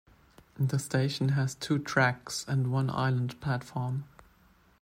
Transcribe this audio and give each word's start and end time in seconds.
The 0.59 0.79
station 0.79 1.29
has 1.33 1.53
two 1.53 1.77
tracks 1.77 2.43
and 2.47 2.71
one 2.71 2.89
island 2.89 3.39
platform. 3.39 4.05